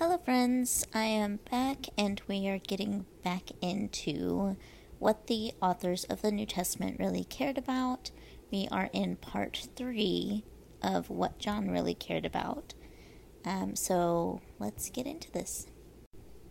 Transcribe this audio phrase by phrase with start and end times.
[0.00, 0.86] Hello, friends.
[0.94, 4.56] I am back, and we are getting back into
[4.98, 8.10] what the authors of the New Testament really cared about.
[8.50, 10.46] We are in part three
[10.82, 12.72] of what John really cared about.
[13.44, 15.66] Um, so let's get into this.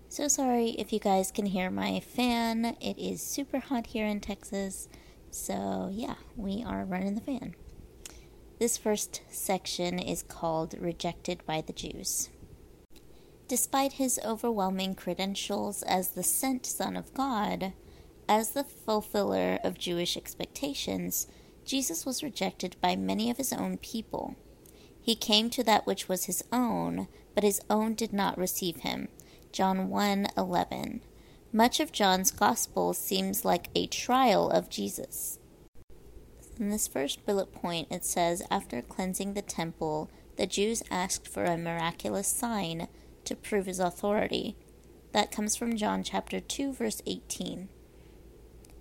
[0.10, 2.78] So sorry if you guys can hear my fan.
[2.80, 4.88] It is super hot here in Texas.
[5.32, 7.56] So, yeah, we are running the fan.
[8.60, 12.30] This first section is called Rejected by the Jews.
[13.50, 17.74] Despite his overwhelming credentials as the sent Son of God,
[18.28, 21.26] as the fulfiller of Jewish expectations,
[21.66, 24.36] Jesus was rejected by many of his own people.
[25.02, 29.08] He came to that which was his own, but his own did not receive him.
[29.52, 31.02] John 1:11.
[31.52, 35.40] Much of John's gospel seems like a trial of Jesus.
[36.60, 41.46] In this first bullet point, it says After cleansing the temple, the Jews asked for
[41.46, 42.88] a miraculous sign
[43.30, 44.58] to prove his authority.
[45.14, 47.70] That comes from John chapter 2 verse 18.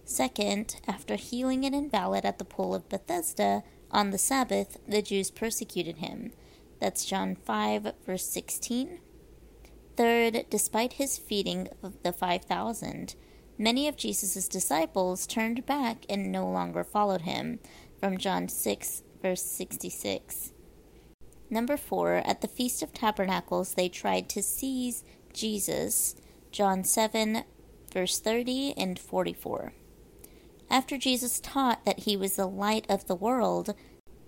[0.04, 5.30] Second, after healing an invalid at the pool of Bethesda on the Sabbath, the Jews
[5.30, 6.32] persecuted him.
[6.80, 9.00] That's John 5 verse 16.
[9.96, 13.16] Third, despite his feeding of the 5,000,
[13.58, 17.58] many of Jesus' disciples turned back and no longer followed him.
[18.00, 20.52] From John 6 verse 66.
[21.50, 26.14] Number four, at the Feast of Tabernacles, they tried to seize Jesus.
[26.52, 27.44] John 7,
[27.92, 29.72] verse 30 and 44.
[30.70, 33.74] After Jesus taught that he was the light of the world,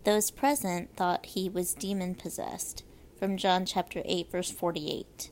[0.05, 2.83] those present thought he was demon possessed.
[3.19, 5.31] From John chapter 8, verse 48.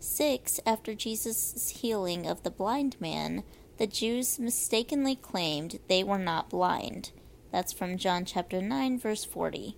[0.00, 0.60] 6.
[0.66, 3.44] After Jesus' healing of the blind man,
[3.78, 7.12] the Jews mistakenly claimed they were not blind.
[7.52, 9.76] That's from John chapter 9, verse 40.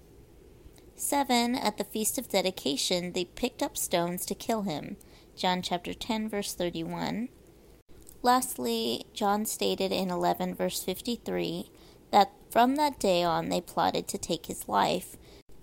[0.97, 1.57] 7.
[1.57, 4.97] At the feast of dedication, they picked up stones to kill him.
[5.37, 7.29] John chapter 10 verse 31.
[8.23, 11.71] Lastly, John stated in 11 verse 53
[12.11, 15.17] that from that day on they plotted to take his life,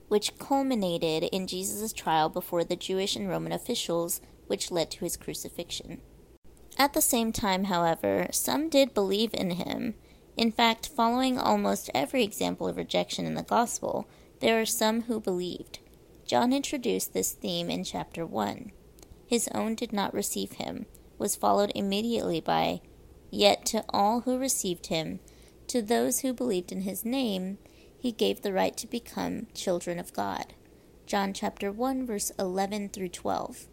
[0.10, 5.16] which culminated in Jesus' trial before the Jewish and Roman officials, which led to his
[5.16, 6.02] crucifixion.
[6.78, 9.96] At the same time, however, some did believe in him.
[10.36, 14.08] In fact, following almost every example of rejection in the gospel,
[14.42, 15.80] there are some who believed.
[16.26, 18.72] John introduced this theme in chapter 1.
[19.26, 20.88] His own did not receive him,
[21.18, 22.82] was followed immediately by,
[23.30, 25.22] Yet to all who received him,
[25.68, 27.60] to those who believed in his name,
[27.98, 30.54] he gave the right to become children of God.
[31.06, 33.68] John chapter 1 verse 11 through 12.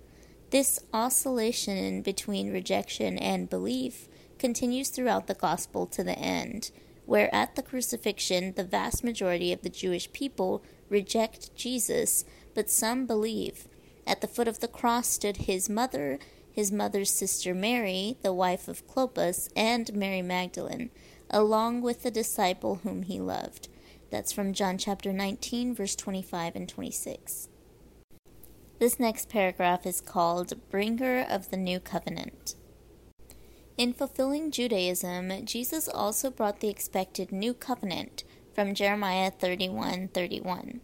[0.50, 4.06] This oscillation between rejection and belief
[4.38, 6.70] continues throughout the gospel to the end
[7.08, 13.06] where at the crucifixion the vast majority of the Jewish people reject Jesus, but some
[13.06, 13.66] believe.
[14.06, 16.18] At the foot of the cross stood his mother,
[16.52, 20.90] his mother's sister Mary, the wife of Clopas, and Mary Magdalene,
[21.30, 23.68] along with the disciple whom he loved.
[24.10, 27.48] That's from John chapter 19, verse 25 and 26.
[28.78, 32.54] This next paragraph is called Bringer of the New Covenant.
[33.78, 40.80] In fulfilling Judaism, Jesus also brought the expected new covenant from Jeremiah 31:31.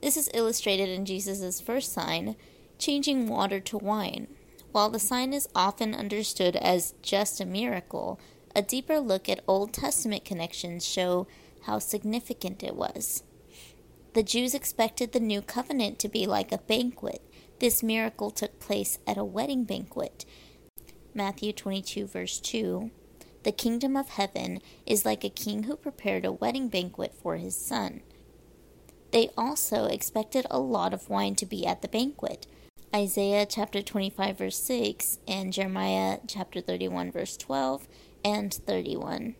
[0.00, 2.36] This is illustrated in Jesus' first sign,
[2.78, 4.28] changing water to wine.
[4.72, 8.18] While the sign is often understood as just a miracle,
[8.56, 11.26] a deeper look at Old Testament connections show
[11.64, 13.24] how significant it was.
[14.14, 17.20] The Jews expected the new covenant to be like a banquet.
[17.58, 20.24] This miracle took place at a wedding banquet,
[21.14, 22.90] Matthew 22, verse 2,
[23.42, 27.54] the kingdom of heaven is like a king who prepared a wedding banquet for his
[27.54, 28.00] son.
[29.10, 32.46] They also expected a lot of wine to be at the banquet.
[32.94, 37.88] Isaiah chapter 25, verse 6, and Jeremiah chapter 31, verse 12
[38.24, 39.34] and 31.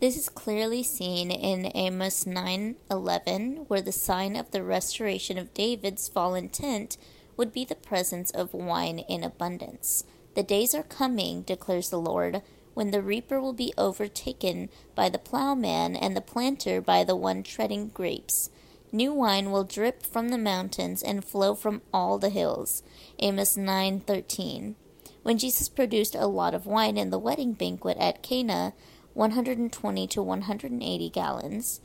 [0.00, 6.08] This is clearly seen in Amos 9:11, where the sign of the restoration of David's
[6.08, 6.96] fallen tent
[7.36, 10.04] would be the presence of wine in abundance.
[10.34, 12.42] The days are coming, declares the Lord,
[12.74, 17.42] when the reaper will be overtaken by the plowman and the planter by the one
[17.42, 18.50] treading grapes.
[18.92, 22.82] New wine will drip from the mountains and flow from all the hills.
[23.18, 24.76] Amos 9:13.
[25.22, 28.72] When Jesus produced a lot of wine in the wedding banquet at Cana,
[29.14, 31.80] 120 to 180 gallons,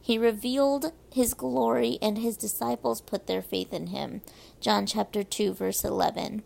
[0.00, 4.22] he revealed his glory and his disciples put their faith in him.
[4.60, 6.42] John chapter 2 verse 11.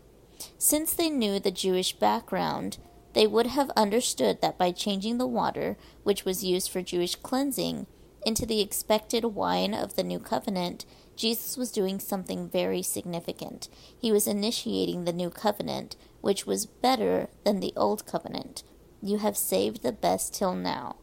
[0.57, 2.77] Since they knew the Jewish background,
[3.13, 7.87] they would have understood that by changing the water, which was used for Jewish cleansing,
[8.25, 13.69] into the expected wine of the new covenant, Jesus was doing something very significant.
[13.97, 18.63] He was initiating the new covenant, which was better than the old covenant.
[19.01, 20.97] You have saved the best till now.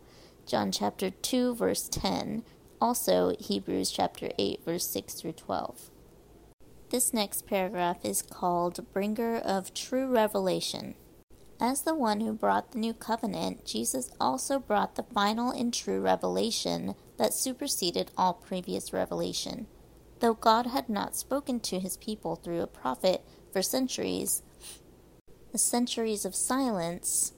[0.46, 2.42] John chapter 2, verse 10.
[2.80, 5.91] Also, Hebrews chapter 8, verse 6 through 12.
[6.92, 10.94] This next paragraph is called Bringer of True Revelation.
[11.58, 16.02] As the one who brought the new covenant, Jesus also brought the final and true
[16.02, 19.68] revelation that superseded all previous revelation.
[20.20, 23.24] Though God had not spoken to his people through a prophet
[23.54, 24.42] for centuries,
[25.50, 27.32] the centuries of silence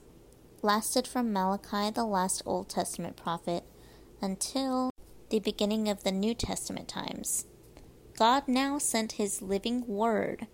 [0.63, 3.63] lasted from Malachi, the last Old Testament prophet,
[4.21, 4.91] until
[5.29, 7.45] the beginning of the New Testament times.
[8.17, 10.47] God now sent his living word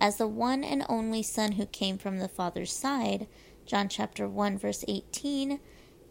[0.00, 3.28] as the one and only Son who came from the Father's side,
[3.64, 5.60] John chapter 1, verse 18,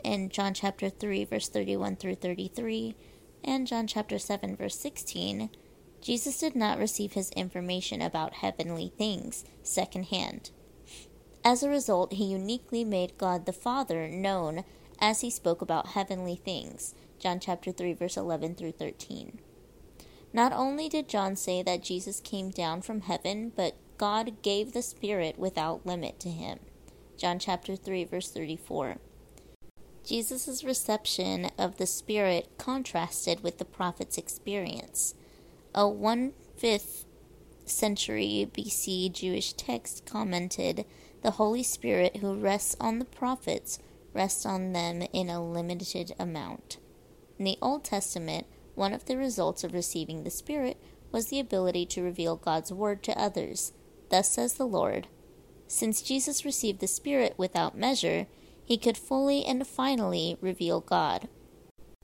[0.06, 2.96] and John chapter 3, verse 31 through 33,
[3.44, 5.50] and John chapter 7, verse 16,
[6.02, 10.52] Jesus did not receive his information about heavenly things secondhand.
[11.44, 14.64] As a result, he uniquely made God the Father known
[15.02, 16.96] as he spoke about heavenly things.
[17.18, 19.40] John chapter 3 verse 11 through 13.
[20.32, 24.82] Not only did John say that Jesus came down from heaven, but God gave the
[24.82, 26.60] Spirit without limit to him.
[27.18, 28.98] John chapter 3 verse 34.
[30.06, 35.16] Jesus' reception of the Spirit contrasted with the prophet's experience.
[35.76, 37.06] A one fifth
[37.66, 40.86] century BC Jewish text commented,
[41.22, 43.80] The Holy Spirit who rests on the prophets
[44.14, 46.78] rests on them in a limited amount.
[47.38, 48.48] In the Old Testament,
[48.80, 50.78] one of the results of receiving the Spirit
[51.12, 53.74] was the ability to reveal God's Word to others.
[54.10, 55.08] Thus says the Lord
[55.68, 58.28] Since Jesus received the Spirit without measure,
[58.64, 61.28] he could fully and finally reveal God.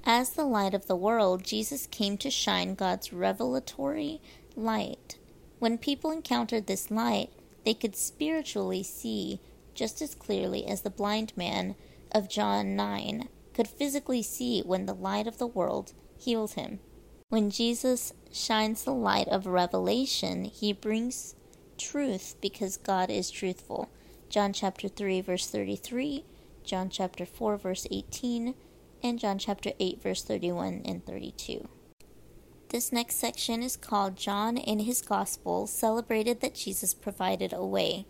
[0.03, 4.21] As the light of the world, Jesus came to shine God's revelatory
[4.55, 5.17] light.
[5.59, 7.29] When people encountered this light,
[7.63, 9.39] they could spiritually see
[9.73, 11.75] just as clearly as the blind man
[12.11, 16.79] of John 9 could physically see when the light of the world heals him.
[17.29, 21.35] When Jesus shines the light of revelation, he brings
[21.77, 23.89] truth because God is truthful.
[24.29, 26.25] John chapter 3 verse 33,
[26.63, 28.55] John chapter 4 verse 18,
[29.03, 31.67] and John chapter 8 verse 31 and 32.
[32.69, 38.05] This next section is called John in his Gospel celebrated that Jesus provided a way.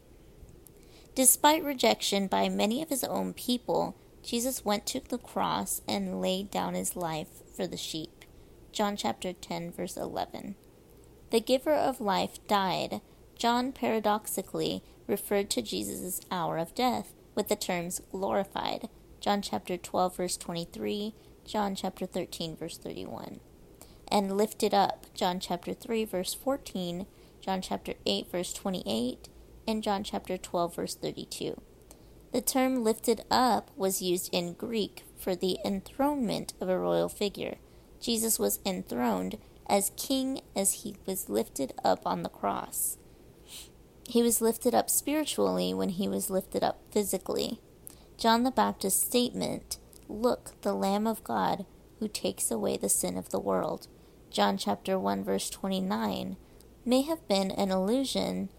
[1.14, 6.50] Despite rejection by many of his own people, Jesus went to the cross and laid
[6.50, 8.26] down his life for the sheep.
[8.72, 10.56] John chapter 10, verse 11.
[11.32, 13.02] The giver of life died.
[13.38, 18.90] John paradoxically referred to Jesus' hour of death with the terms glorified.
[19.20, 21.14] John chapter 12, verse 23,
[21.46, 23.40] John chapter 13, verse 31.
[24.08, 25.08] And lifted up.
[25.14, 27.06] John chapter 3, verse 14,
[27.42, 29.30] John chapter 8, verse 28,
[29.68, 31.62] and John chapter 12, verse 32.
[32.32, 37.56] The term lifted up was used in Greek for the enthronement of a royal figure.
[38.00, 43.00] Jesus was enthroned as king as he was lifted up on the cross.
[44.08, 47.60] He was lifted up spiritually when he was lifted up physically.
[48.20, 51.66] John the Baptist's statement, Look, the Lamb of God
[51.98, 53.88] who takes away the sin of the world,
[54.30, 56.38] John chapter 1 verse 29,
[56.86, 58.50] may have been an allusion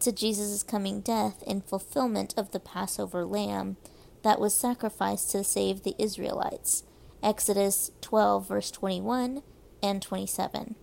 [0.00, 3.76] to Jesus' coming death in fulfillment of the Passover lamb
[4.22, 6.84] that was sacrificed to save the Israelites.
[7.22, 9.42] Exodus 12, verse 21
[9.82, 10.74] and 27.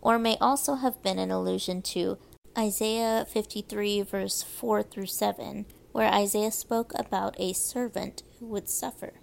[0.00, 2.18] Or may also have been an allusion to
[2.56, 9.14] Isaiah 53, verse 4 through 7, where Isaiah spoke about a servant who would suffer.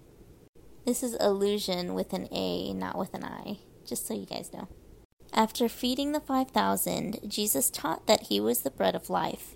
[0.86, 4.68] This is allusion with an A, not with an I, just so you guys know.
[5.34, 9.56] After feeding the 5,000, Jesus taught that he was the bread of life.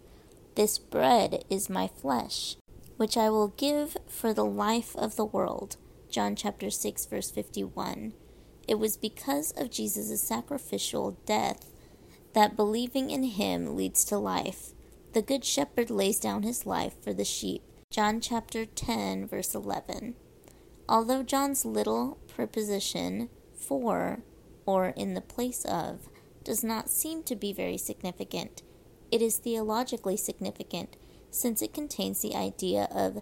[0.55, 2.57] This bread is my flesh,
[2.99, 5.77] which I will give for the life of the world.
[6.11, 8.11] John chapter 6 verse 51.
[8.67, 11.71] It was because of Jesus' sacrificial death
[12.33, 14.73] that believing in him leads to life.
[15.13, 17.61] The good shepherd lays down his life for the sheep.
[17.89, 20.15] John chapter 10 verse 11.
[20.89, 24.23] Although John's little preposition for
[24.65, 26.09] or in the place of,
[26.43, 28.61] does not seem to be very significant.
[29.09, 30.97] It is theologically significant
[31.31, 33.21] since it contains the idea of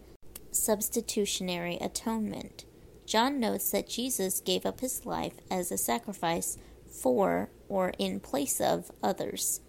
[0.51, 2.65] substitutionary atonement.
[3.05, 6.57] John notes that Jesus gave up his life as a sacrifice
[6.89, 9.61] for or in place of others.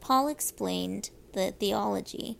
[0.00, 2.38] Paul explained the theology.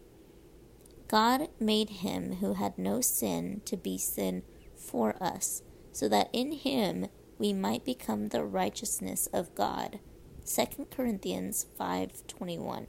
[1.08, 4.42] God made him who had no sin to be sin
[4.74, 7.06] for us, so that in him
[7.38, 10.00] we might become the righteousness of God.
[10.44, 12.86] 2 Corinthians 5:21.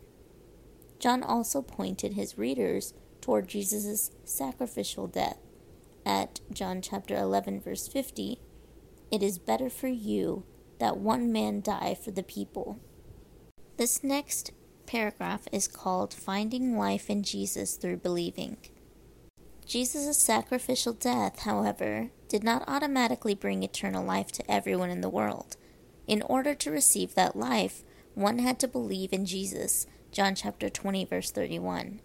[1.04, 5.38] John also pointed his readers toward Jesus' sacrificial death.
[6.06, 8.40] At John chapter 11 verse 50,
[9.12, 10.46] it is better for you
[10.80, 12.80] that one man die for the people.
[13.76, 14.54] This next
[14.86, 18.56] paragraph is called Finding Life in Jesus Through Believing.
[19.66, 25.58] Jesus' sacrificial death, however, did not automatically bring eternal life to everyone in the world.
[26.08, 27.84] In order to receive that life,
[28.14, 29.86] one had to believe in Jesus.
[30.14, 32.00] John chapter 20 verse 31.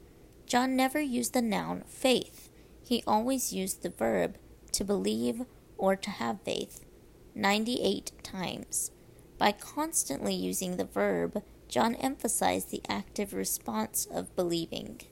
[0.46, 2.48] John never used the noun faith.
[2.82, 4.38] He always used the verb
[4.72, 5.44] to believe
[5.76, 6.86] or to have faith
[7.34, 8.92] 98 times.
[9.36, 15.02] By constantly using the verb, John emphasized the active response of believing.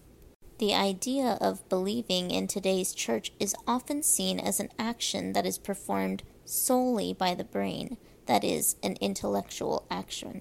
[0.57, 5.59] The idea of believing in today's church is often seen as an action that is
[5.59, 10.41] performed solely by the brain, that is, an intellectual action.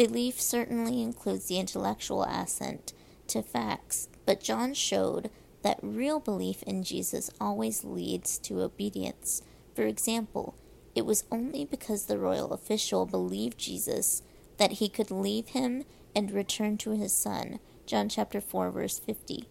[0.00, 2.94] Belief certainly includes the intellectual assent
[3.26, 5.28] to facts, but John showed
[5.60, 9.42] that real belief in Jesus always leads to obedience.
[9.76, 10.54] For example,
[10.94, 14.22] it was only because the royal official believed Jesus
[14.56, 15.84] that he could leave him
[16.16, 17.60] and return to his son.
[17.84, 19.50] John chapter 4 verse 50.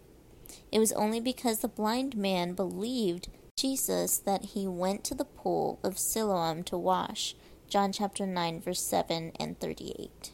[0.71, 5.77] It was only because the blind man believed Jesus that he went to the pool
[5.83, 7.35] of Siloam to wash.
[7.67, 10.31] John chapter 9 verse 7 and 38.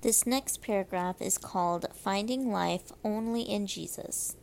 [0.00, 4.36] This next paragraph is called Finding Life Only in Jesus.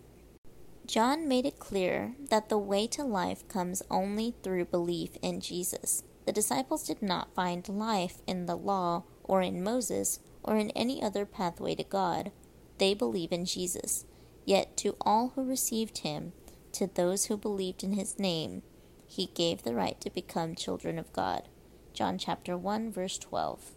[0.86, 6.04] John made it clear that the way to life comes only through belief in Jesus.
[6.26, 11.02] The disciples did not find life in the law or in Moses or in any
[11.02, 12.34] other pathway to God.
[12.78, 14.04] They believe in Jesus.
[14.44, 16.34] Yet to all who received him,
[16.74, 18.62] to those who believed in his name,
[19.08, 21.48] he gave the right to become children of God.
[21.94, 23.72] John chapter 1 verse 12.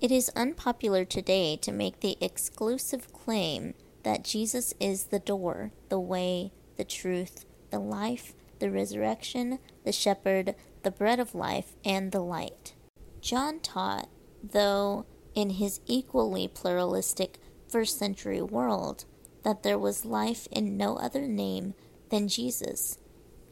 [0.00, 6.00] It is unpopular today to make the exclusive claim that Jesus is the door, the
[6.00, 10.54] way, the truth, the life, the resurrection, the shepherd,
[10.84, 12.72] the bread of life, and the light.
[13.20, 14.08] John taught,
[14.42, 15.04] though
[15.34, 17.38] in his equally pluralistic
[17.68, 19.04] first century world,
[19.42, 21.74] that there was life in no other name
[22.08, 22.96] than Jesus,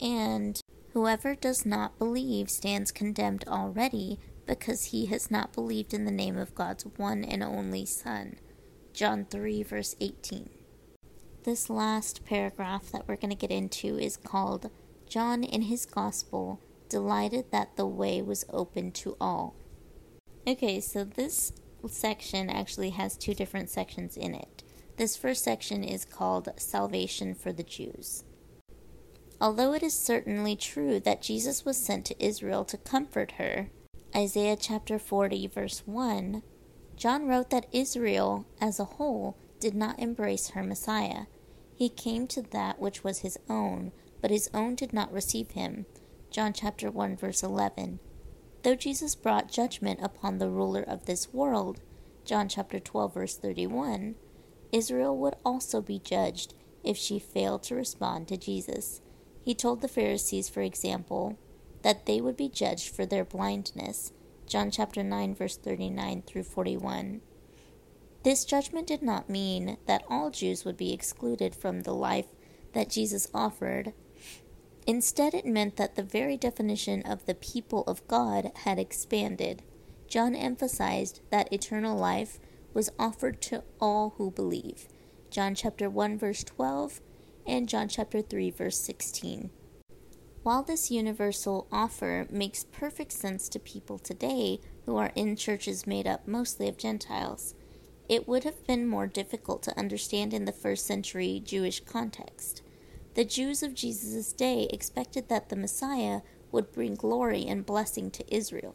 [0.01, 0.59] and
[0.95, 6.37] whoever does not believe stands condemned already because he has not believed in the name
[6.37, 8.39] of God's one and only Son.
[8.93, 10.51] John 3, verse 18.
[11.45, 14.71] This last paragraph that we're going to get into is called
[15.09, 19.55] John in his Gospel delighted that the way was open to all.
[20.47, 21.53] Okay, so this
[21.87, 24.65] section actually has two different sections in it.
[24.97, 28.25] This first section is called Salvation for the Jews.
[29.41, 33.71] Although it is certainly true that Jesus was sent to Israel to comfort her,
[34.17, 36.43] Isaiah chapter 40, verse 1,
[36.97, 41.27] John wrote that Israel as a whole did not embrace her Messiah.
[41.75, 45.87] He came to that which was his own, but his own did not receive him.
[46.31, 48.01] John chapter 1, verse 11.
[48.63, 51.81] Though Jesus brought judgment upon the ruler of this world,
[52.25, 54.17] John chapter 12, verse 31,
[54.73, 59.01] Israel would also be judged if she failed to respond to Jesus.
[59.43, 61.39] He told the Pharisees, for example,
[61.89, 64.13] that they would be judged for their blindness.
[64.47, 67.23] John chapter 9 verse 39 through 41.
[68.25, 72.27] This judgment did not mean that all Jews would be excluded from the life
[72.75, 73.95] that Jesus offered.
[74.87, 79.63] Instead, it meant that the very definition of the people of God had expanded.
[80.09, 82.39] John emphasized that eternal life
[82.75, 84.89] was offered to all who believe.
[85.31, 87.01] John chapter 1 verse 12
[87.47, 89.49] and John chapter 3 verse 16.
[90.49, 96.07] While this universal offer makes perfect sense to people today who are in churches made
[96.07, 97.55] up mostly of Gentiles,
[98.09, 102.63] it would have been more difficult to understand in the first century Jewish context.
[103.13, 108.35] The Jews of Jesus' day expected that the Messiah would bring glory and blessing to
[108.35, 108.75] Israel.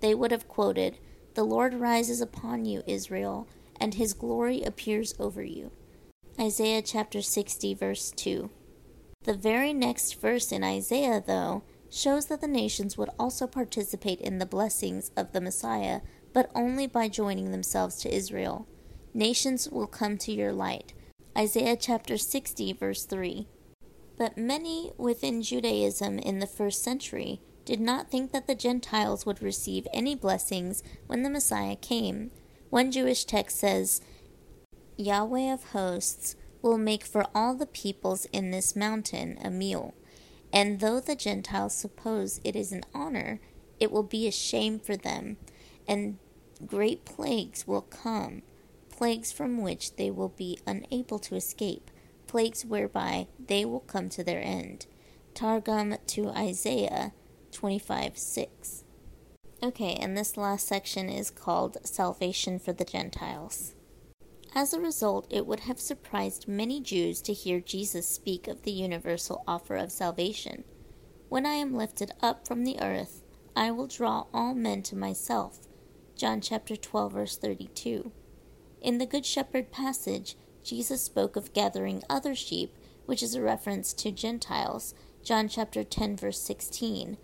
[0.00, 1.00] They would have quoted,
[1.34, 3.46] The Lord rises upon you, Israel,
[3.78, 5.70] and his glory appears over you.
[6.40, 8.48] Isaiah chapter 60, verse 2.
[9.24, 14.38] The very next verse in Isaiah, though, shows that the nations would also participate in
[14.38, 16.00] the blessings of the Messiah,
[16.32, 18.66] but only by joining themselves to Israel.
[19.12, 20.94] Nations will come to your light.
[21.36, 23.46] Isaiah chapter 60, verse 3.
[24.16, 29.42] But many within Judaism in the first century did not think that the Gentiles would
[29.42, 32.30] receive any blessings when the Messiah came.
[32.70, 34.00] One Jewish text says,
[34.96, 39.94] Yahweh of hosts will make for all the peoples in this mountain a meal.
[40.52, 43.40] And though the Gentiles suppose it is an honor,
[43.78, 45.36] it will be a shame for them,
[45.88, 46.18] and
[46.66, 48.42] great plagues will come,
[48.90, 51.90] plagues from which they will be unable to escape,
[52.26, 54.86] plagues whereby they will come to their end.
[55.34, 57.12] Targum to Isaiah
[57.52, 58.84] 25 6.
[59.62, 63.74] Okay, and this last section is called Salvation for the Gentiles.
[64.52, 68.72] As a result, it would have surprised many Jews to hear Jesus speak of the
[68.72, 70.64] universal offer of salvation.
[71.28, 73.22] When I am lifted up from the earth,
[73.54, 75.60] I will draw all men to myself.
[76.16, 78.10] John chapter 12 verse 32.
[78.82, 82.74] In the Good Shepherd passage, Jesus spoke of gathering other sheep,
[83.06, 84.94] which is a reference to Gentiles.
[85.22, 87.16] John chapter 10 verse 16.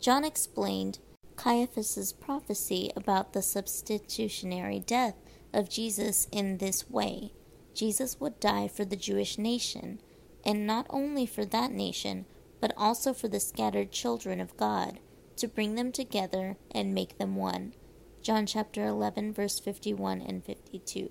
[0.00, 0.98] John explained
[1.36, 5.14] Caiaphas's prophecy about the substitutionary death
[5.54, 7.32] of Jesus in this way.
[7.74, 10.00] Jesus would die for the Jewish nation,
[10.44, 12.26] and not only for that nation,
[12.60, 15.00] but also for the scattered children of God,
[15.36, 17.74] to bring them together and make them one.
[18.22, 21.10] John chapter 11, verse 51 and 52.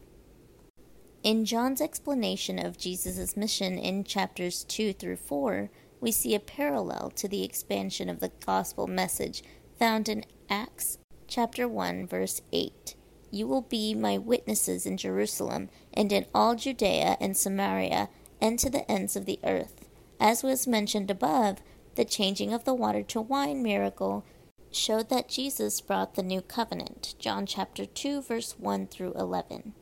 [1.24, 5.70] In John's explanation of Jesus' mission in chapters 2 through 4,
[6.02, 9.42] we see a parallel to the expansion of the gospel message
[9.80, 10.98] found in Acts
[11.28, 12.96] chapter 1, verse 8.
[13.34, 18.10] You will be my witnesses in Jerusalem and in all Judea and Samaria
[18.40, 19.90] and to the ends of the earth.
[20.20, 21.58] As was mentioned above,
[21.96, 24.24] the changing of the water to wine miracle
[24.72, 27.16] showed that Jesus brought the new covenant.
[27.18, 29.74] John chapter 2 verse 1 through 11.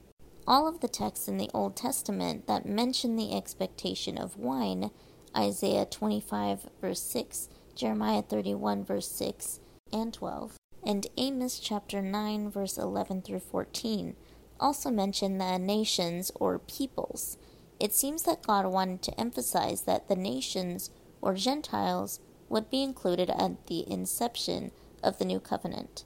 [0.47, 4.91] All of the texts in the Old Testament that mention the expectation of wine,
[5.35, 9.59] Isaiah 25 verse 6, Jeremiah 31 verse 6
[9.91, 14.15] and 12, and Amos chapter 9 verse 11 through 14
[14.59, 17.37] also mention the nations or peoples.
[17.79, 22.19] It seems that God wanted to emphasize that the nations or Gentiles
[22.49, 24.71] would be included at the inception
[25.03, 26.03] of the new covenant.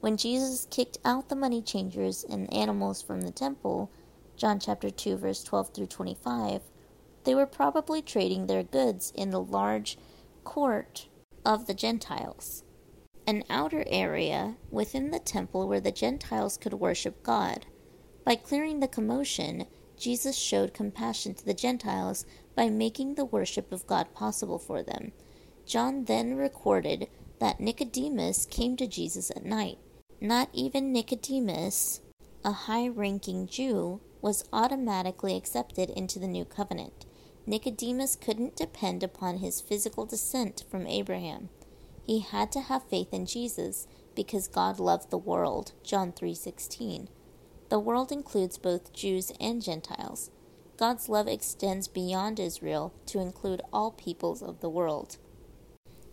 [0.00, 3.90] When Jesus kicked out the money changers and animals from the temple,
[4.36, 6.62] John chapter 2 verse 12 through 25,
[7.24, 9.96] they were probably trading their goods in the large
[10.44, 11.08] court
[11.44, 12.63] of the Gentiles
[13.26, 17.66] an outer area within the temple where the Gentiles could worship God.
[18.24, 23.86] By clearing the commotion, Jesus showed compassion to the Gentiles by making the worship of
[23.86, 25.12] God possible for them.
[25.66, 27.08] John then recorded
[27.40, 29.78] that Nicodemus came to Jesus at night.
[30.20, 32.00] Not even Nicodemus,
[32.44, 37.06] a high ranking Jew, was automatically accepted into the new covenant.
[37.46, 41.50] Nicodemus couldn't depend upon his physical descent from Abraham.
[42.06, 45.72] He had to have faith in Jesus because God loved the world.
[45.82, 47.08] John 3:16.
[47.70, 50.30] The world includes both Jews and Gentiles.
[50.76, 55.16] God's love extends beyond Israel to include all peoples of the world.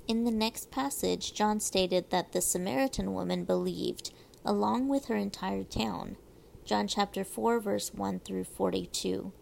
[0.08, 4.12] In the next passage, John stated that the Samaritan woman believed,
[4.46, 6.18] along with her entire town.
[6.64, 9.34] John chapter 4 verse 1 through 42.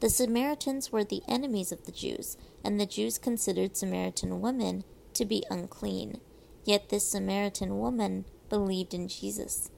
[0.00, 4.84] The Samaritans were the enemies of the Jews, and the Jews considered Samaritan women
[5.20, 6.18] to be unclean.
[6.64, 9.70] Yet this Samaritan woman believed in Jesus.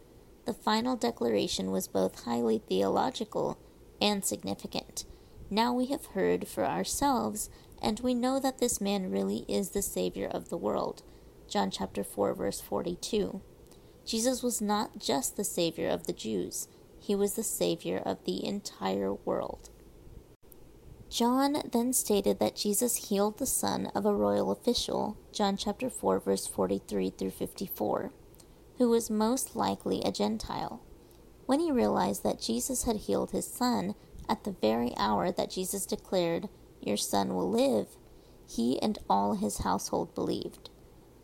[0.46, 3.59] The final declaration was both highly theological
[4.00, 5.05] and significant.
[5.50, 7.50] Now we have heard for ourselves,
[7.83, 11.02] and we know that this man really is the Savior of the world.
[11.48, 13.40] John chapter 4 verse 42.
[14.07, 16.68] Jesus was not just the Savior of the Jews,
[17.00, 19.70] he was the Savior of the entire world.
[21.12, 26.20] John then stated that Jesus healed the son of a royal official, John chapter 4
[26.20, 28.11] verse 43 through 54,
[28.79, 30.81] who was most likely a Gentile.
[31.44, 33.94] When he realized that Jesus had healed his son
[34.27, 36.48] at the very hour that Jesus declared,
[36.81, 37.98] "Your son will live,"
[38.46, 40.70] he and all his household believed.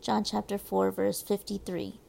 [0.01, 1.99] John chapter 4 verse 53.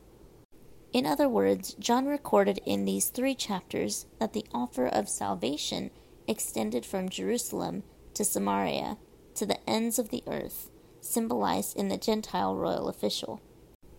[0.93, 5.91] In other words, John recorded in these three chapters that the offer of salvation
[6.31, 7.83] extended from Jerusalem
[8.15, 8.97] to Samaria
[9.35, 13.41] to the ends of the earth, symbolized in the Gentile royal official.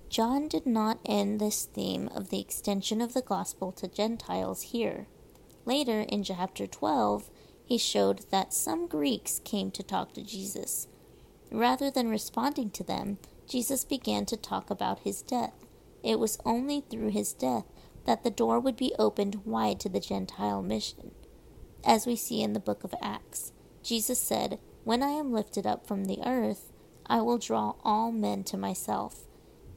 [0.09, 5.07] John did not end this theme of the extension of the gospel to Gentiles here.
[5.65, 7.29] Later, in chapter 12,
[7.65, 10.87] he showed that some Greeks came to talk to Jesus.
[11.51, 13.17] Rather than responding to them,
[13.47, 15.53] Jesus began to talk about his death.
[16.01, 17.65] It was only through his death
[18.05, 21.11] that the door would be opened wide to the Gentile mission
[21.85, 23.51] as we see in the book of Acts.
[23.83, 26.71] Jesus said, When I am lifted up from the earth,
[27.05, 29.25] I will draw all men to myself.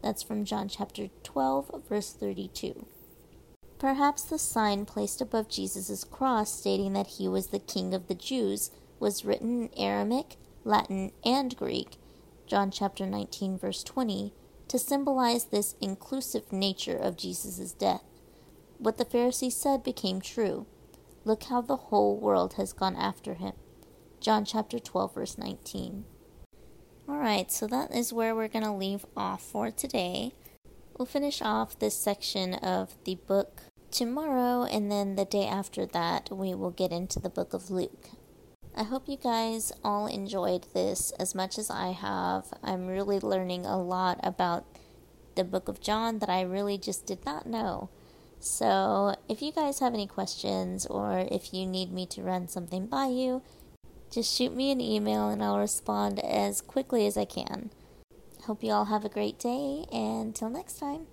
[0.02, 2.86] That's from John chapter 12, verse 32.
[3.78, 8.14] Perhaps the sign placed above Jesus' cross stating that he was the King of the
[8.14, 11.96] Jews was written in Aramaic, Latin, and Greek,
[12.46, 14.32] John chapter 19, verse 20,
[14.68, 18.04] to symbolize this inclusive nature of Jesus' death.
[18.78, 20.66] What the Pharisees said became true.
[21.26, 23.54] Look how the whole world has gone after him.
[24.20, 26.04] John chapter 12, verse 19.
[27.08, 30.34] Alright, so that is where we're going to leave off for today.
[30.98, 36.28] We'll finish off this section of the book tomorrow, and then the day after that,
[36.30, 38.10] we will get into the book of Luke.
[38.76, 42.52] I hope you guys all enjoyed this as much as I have.
[42.62, 44.66] I'm really learning a lot about
[45.36, 47.88] the book of John that I really just did not know.
[48.44, 52.86] So, if you guys have any questions or if you need me to run something
[52.86, 53.40] by you,
[54.10, 57.70] just shoot me an email and I'll respond as quickly as I can.
[58.42, 61.06] Hope you all have a great day, and till next time.